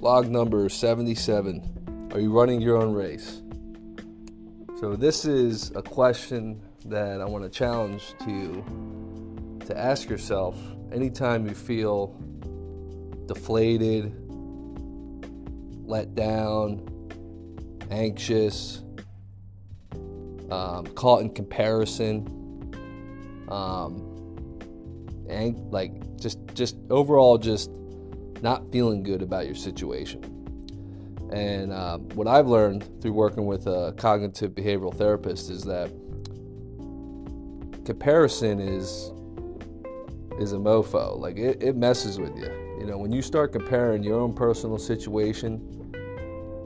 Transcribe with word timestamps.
Log 0.00 0.28
number 0.30 0.68
77 0.68 2.10
Are 2.12 2.20
you 2.20 2.30
running 2.30 2.60
your 2.60 2.76
own 2.76 2.94
race? 2.94 3.42
So, 4.78 4.94
this 4.94 5.24
is 5.24 5.72
a 5.74 5.82
question 5.82 6.62
that 6.84 7.20
I 7.20 7.24
want 7.24 7.42
to 7.42 7.50
challenge 7.50 8.14
to 8.20 8.30
you 8.30 9.58
to 9.66 9.76
ask 9.76 10.08
yourself 10.08 10.56
anytime 10.92 11.48
you 11.48 11.54
feel 11.54 12.16
deflated, 13.26 14.14
let 15.84 16.14
down, 16.14 16.86
anxious, 17.90 18.84
um, 20.48 20.86
caught 20.94 21.22
in 21.22 21.30
comparison, 21.30 22.24
um, 23.48 24.04
and 25.28 25.58
like 25.72 25.90
just 26.20 26.38
just 26.54 26.76
overall 26.88 27.36
just 27.36 27.68
not 28.42 28.70
feeling 28.72 29.02
good 29.02 29.22
about 29.22 29.46
your 29.46 29.54
situation. 29.54 30.22
And 31.32 31.72
um, 31.72 32.08
what 32.10 32.26
I've 32.26 32.46
learned 32.46 33.02
through 33.02 33.12
working 33.12 33.46
with 33.46 33.66
a 33.66 33.94
cognitive 33.96 34.52
behavioral 34.52 34.94
therapist 34.94 35.50
is 35.50 35.62
that 35.64 35.90
comparison 37.84 38.60
is 38.60 39.12
is 40.38 40.52
a 40.52 40.56
mofo. 40.56 41.18
Like 41.18 41.36
it, 41.36 41.62
it 41.62 41.76
messes 41.76 42.18
with 42.18 42.36
you. 42.36 42.50
You 42.78 42.86
know, 42.86 42.96
when 42.96 43.12
you 43.12 43.22
start 43.22 43.52
comparing 43.52 44.02
your 44.02 44.20
own 44.20 44.32
personal 44.32 44.78
situation 44.78 45.60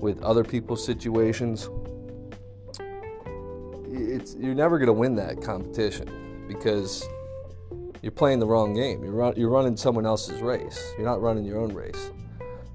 with 0.01 0.23
other 0.23 0.45
people's 0.45 0.85
situations, 0.85 1.71
it's 3.89 4.37
you're 4.37 4.55
never 4.55 4.79
going 4.79 4.89
to 4.89 4.93
win 4.93 5.15
that 5.17 5.43
competition 5.43 6.45
because 6.47 7.07
you're 8.03 8.13
playing 8.13 8.41
the 8.41 8.47
wrong 8.47 8.75
game. 8.75 9.03
You're 9.05 9.13
run, 9.13 9.35
you're 9.37 9.49
running 9.49 9.77
someone 9.77 10.05
else's 10.05 10.43
race. 10.43 10.93
You're 10.99 11.07
not 11.07 11.23
running 11.23 11.45
your 11.45 11.61
own 11.61 11.73
race. 11.73 12.11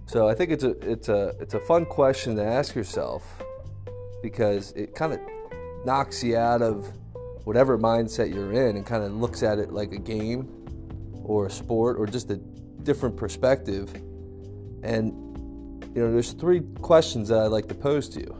So 0.06 0.28
I 0.28 0.34
think 0.34 0.52
it's 0.52 0.64
a 0.64 0.72
it's 0.90 1.10
a 1.10 1.36
it's 1.42 1.54
a 1.54 1.60
fun 1.60 1.86
question 1.86 2.38
to 2.38 2.44
ask 2.44 2.74
yourself 2.74 3.24
because 4.24 4.72
it 4.72 4.96
kind 4.96 5.14
of 5.14 5.20
knocks 5.86 6.24
you 6.24 6.38
out 6.38 6.62
of 6.62 6.92
whatever 7.44 7.78
mindset 7.78 8.34
you're 8.34 8.54
in 8.54 8.78
and 8.78 8.86
kind 8.86 9.04
of 9.04 9.14
looks 9.14 9.44
at 9.44 9.60
it 9.60 9.72
like 9.72 9.92
a 9.92 9.98
game 9.98 10.50
or 11.24 11.48
a 11.48 11.52
sport 11.52 11.98
or 12.00 12.06
just 12.06 12.32
a 12.32 12.38
different 12.84 13.18
perspective. 13.18 13.94
And 14.82 15.12
you 15.94 16.04
know, 16.04 16.12
there's 16.12 16.32
three 16.32 16.62
questions 16.82 17.28
that 17.30 17.40
I'd 17.40 17.48
like 17.48 17.68
to 17.68 17.76
pose 17.76 18.08
to 18.10 18.22
you. 18.22 18.38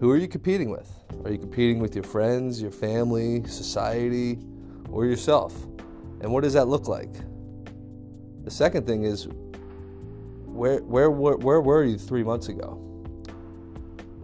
Who 0.00 0.10
are 0.10 0.16
you 0.16 0.26
competing 0.26 0.70
with? 0.70 0.90
Are 1.24 1.30
you 1.30 1.38
competing 1.38 1.78
with 1.78 1.94
your 1.94 2.04
friends, 2.04 2.60
your 2.60 2.72
family, 2.72 3.46
society, 3.46 4.38
or 4.90 5.06
yourself? 5.06 5.54
And 6.20 6.32
what 6.32 6.42
does 6.42 6.54
that 6.54 6.68
look 6.68 6.88
like? 6.88 7.12
The 8.44 8.50
second 8.50 8.86
thing 8.86 9.04
is 9.04 9.28
where 10.44 10.80
where 10.82 11.10
where, 11.10 11.36
where 11.36 11.60
were 11.60 11.84
you 11.84 11.98
3 11.98 12.22
months 12.22 12.48
ago? 12.48 12.80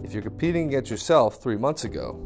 If 0.03 0.13
you're 0.13 0.23
competing 0.23 0.69
against 0.69 0.91
yourself 0.91 1.43
3 1.43 1.57
months 1.57 1.85
ago, 1.85 2.19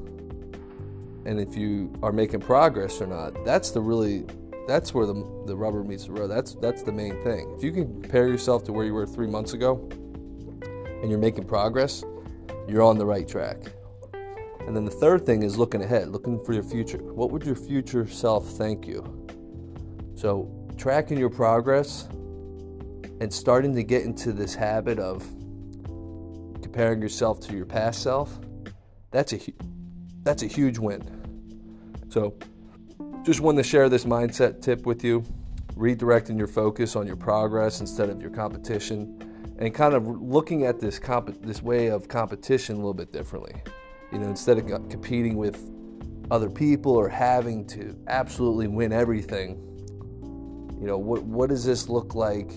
and 1.24 1.40
if 1.40 1.56
you 1.56 1.92
are 2.02 2.12
making 2.12 2.40
progress 2.40 3.00
or 3.00 3.06
not, 3.06 3.44
that's 3.44 3.70
the 3.70 3.80
really 3.80 4.24
that's 4.68 4.92
where 4.92 5.06
the, 5.06 5.14
the 5.46 5.56
rubber 5.56 5.84
meets 5.84 6.06
the 6.06 6.12
road. 6.12 6.28
That's 6.28 6.54
that's 6.54 6.82
the 6.82 6.92
main 6.92 7.22
thing. 7.22 7.52
If 7.56 7.64
you 7.64 7.72
can 7.72 8.00
compare 8.02 8.28
yourself 8.28 8.64
to 8.64 8.72
where 8.72 8.84
you 8.84 8.94
were 8.94 9.06
three 9.06 9.26
months 9.26 9.52
ago, 9.52 9.88
and 11.00 11.10
you're 11.10 11.18
making 11.18 11.44
progress, 11.44 12.04
you're 12.68 12.82
on 12.82 12.98
the 12.98 13.06
right 13.06 13.26
track. 13.26 13.58
And 14.66 14.74
then 14.74 14.84
the 14.84 14.90
third 14.90 15.24
thing 15.24 15.42
is 15.42 15.56
looking 15.56 15.82
ahead, 15.82 16.08
looking 16.08 16.42
for 16.44 16.52
your 16.52 16.64
future. 16.64 16.98
What 16.98 17.30
would 17.30 17.44
your 17.44 17.54
future 17.54 18.06
self 18.08 18.48
thank 18.50 18.86
you? 18.86 19.25
So 20.16 20.50
tracking 20.78 21.18
your 21.18 21.28
progress 21.28 22.08
and 23.20 23.32
starting 23.32 23.74
to 23.74 23.82
get 23.82 24.02
into 24.02 24.32
this 24.32 24.54
habit 24.54 24.98
of 24.98 25.22
comparing 26.62 27.02
yourself 27.02 27.38
to 27.40 27.54
your 27.54 27.66
past 27.66 28.02
self, 28.02 28.40
that's 29.10 29.34
a 29.34 29.40
that's 30.22 30.42
a 30.42 30.46
huge 30.46 30.78
win. 30.78 31.02
So 32.08 32.34
just 33.24 33.40
wanted 33.40 33.62
to 33.62 33.68
share 33.68 33.90
this 33.90 34.06
mindset 34.06 34.62
tip 34.62 34.86
with 34.86 35.04
you, 35.04 35.22
redirecting 35.74 36.38
your 36.38 36.46
focus 36.46 36.96
on 36.96 37.06
your 37.06 37.16
progress 37.16 37.80
instead 37.80 38.08
of 38.08 38.20
your 38.22 38.30
competition, 38.30 39.54
and 39.58 39.74
kind 39.74 39.92
of 39.92 40.06
looking 40.06 40.64
at 40.64 40.80
this 40.80 40.98
comp- 40.98 41.42
this 41.42 41.62
way 41.62 41.88
of 41.88 42.08
competition 42.08 42.76
a 42.76 42.78
little 42.78 42.94
bit 42.94 43.12
differently. 43.12 43.54
You 44.12 44.18
know, 44.20 44.28
instead 44.28 44.56
of 44.56 44.66
competing 44.88 45.36
with 45.36 45.70
other 46.30 46.48
people 46.48 46.92
or 46.92 47.06
having 47.06 47.66
to 47.66 47.94
absolutely 48.08 48.66
win 48.66 48.92
everything, 48.92 49.75
you 50.80 50.86
know, 50.86 50.98
what 50.98 51.22
what 51.22 51.48
does 51.48 51.64
this 51.64 51.88
look 51.88 52.14
like 52.14 52.50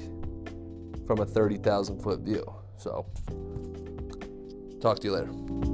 from 1.08 1.20
a 1.20 1.26
30,000 1.26 2.02
foot 2.02 2.22
view? 2.22 2.44
So, 2.78 3.06
talk 4.82 5.00
to 5.00 5.08
you 5.08 5.14
later. 5.14 5.69